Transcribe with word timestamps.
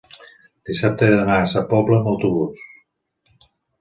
Dissabte 0.69 1.05
he 1.07 1.11
d'anar 1.15 1.35
a 1.41 1.51
Sa 1.53 1.63
Pobla 1.73 1.99
amb 1.99 2.09
autobús. 2.13 2.67